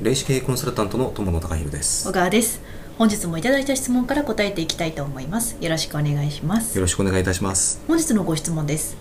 [0.00, 2.08] 霊視経営コンサルタントの友野孝弘です。
[2.08, 2.60] 小川です。
[2.98, 5.56] 本日もいただいた質問から答えていきたいと思います。
[5.60, 6.76] よろしくお願いします。
[6.76, 7.82] よろしくお願いいたします。
[7.88, 8.96] 本日のご質問です。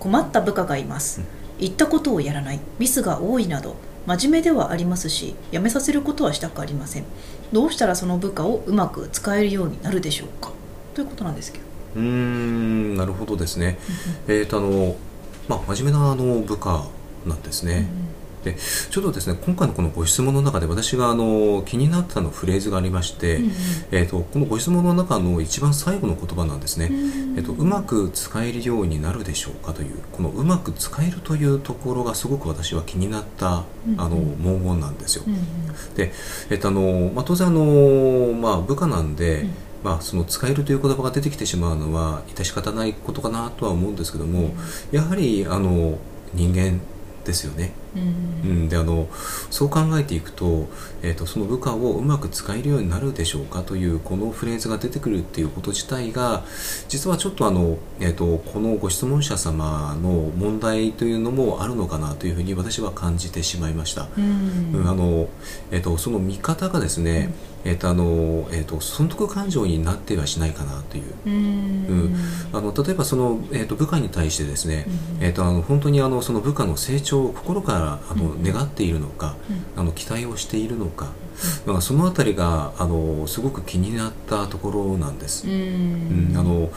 [0.00, 1.20] 困った部下がいます、
[1.60, 2.58] 言ったことをやらない。
[2.80, 3.76] ミスが多いなど。
[4.06, 7.04] 真面目ではありますし辞めさせることはしたくありません。
[7.52, 10.50] どうしたらその部下をうまく使えるようになるでしょうか。
[10.94, 11.64] ということなんですけど。
[11.94, 13.78] うーんなるほどですね。
[14.26, 14.96] えっ、とあの
[15.46, 16.88] まあ真面目なあの部下
[17.24, 17.86] なんですね、
[18.44, 18.56] で
[18.90, 23.52] ちょっとですね今回のこのご質問の中で私があの気になったのフレーズがありまして、うんうん。
[23.90, 26.92] えー、とこのご質問の中の一番最後の言葉なんですね、う
[27.34, 35.94] んえー、とうまく使えるようになるでしょうかというこのうまく使えるというところがすごく私は気になったうんあの文言なんですよ、うんうん。
[35.94, 36.12] で、
[36.50, 39.50] えっとあのまあ、当然あの、まあ、部下なんで、うん。
[39.82, 44.50] まあ、その使えるという言葉が出てきてしまうのは致し方ないことかなとは思うんですけども、
[44.92, 45.96] やはりあの
[46.34, 46.80] 人間
[47.24, 48.50] ですよね、うん。
[48.50, 49.08] うん、であの
[49.50, 50.68] そう考えていくと,、
[51.02, 56.44] えっとその部下をうまく使えるようになるでしょうかというこのフレーズが出てくるっていうこと自体が
[56.88, 64.08] 実はちょっとあの、えっとこのご質問者様の問題というのもあるのかなというふうに私は感じてしまいました。
[64.16, 64.74] うん。
[64.74, 65.28] うんあの
[65.70, 67.32] えっとその見方がですね、
[67.64, 71.32] えっとあのえっと損得感情になってはしないかなという、うん。
[71.32, 72.16] うん。
[72.52, 74.86] あの例えばその、えっと部下に対してですね、
[75.18, 75.24] うん。
[75.24, 78.42] えっとあの本当にあのその部下の成長を心からあの、うん。
[78.42, 79.36] 願っているのか、
[79.76, 79.80] うん。
[79.80, 81.12] あの期待をしているのか、
[81.66, 85.46] なんかそのあたりがあのすごく気になったところなんです。
[85.46, 86.70] ううんん、あの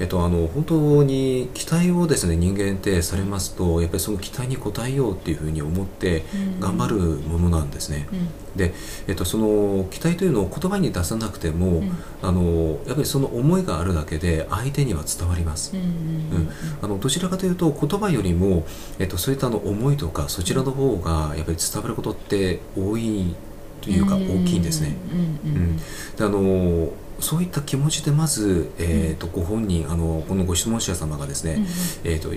[0.00, 8.08] えっとあの本当に期待をですね人間ってされますとやっぱりその期待に応えようっていうふうに思ってうん頑張るものなんですね。
[8.12, 8.72] うんで、
[9.06, 11.90] えっと、その期待というのを言葉に出さなくても、うん
[12.22, 15.76] あのやっぱりその思いがあるだけで相手には伝わります。
[15.76, 16.50] うんうん
[16.82, 18.66] あのどちらかというと言葉よりも、
[18.98, 23.34] えっと、そういったあの思いとかそちらの方がやっぱり伝わることって多い
[23.86, 24.96] というか大きいんですね。
[26.18, 31.64] あのそういった気持ちでまず、えー、とご本人あのこのご質問者様がですね、
[32.04, 32.34] えー、と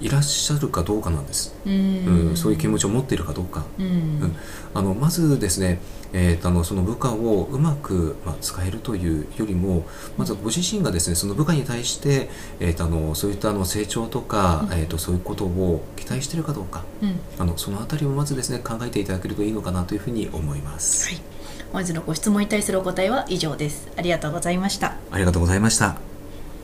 [0.00, 2.28] いらっしゃるかどうかなんです、うん。
[2.30, 3.86] うんそういう気持ちを持っているかどうか、うん。
[3.86, 4.36] うん。
[4.74, 5.80] あのまずですね、
[6.12, 14.78] えー、とあのその部下をうまく、まあ、使えるというよりもまずはご自身がですねその部下に対して、えー、とあのそういったあの成長とか、うん。
[14.78, 16.84] えー、とそういうことを期待しているかどうか。
[17.02, 17.18] うん。
[17.38, 21.20] あのそのあたりをまずですね考えていただけるといいのかなというふうに思います、はい。
[21.72, 23.88] 本日のご質問に対するお答えは以上です。
[23.96, 24.96] ありがとうございました。
[25.10, 26.17] ありがとうございました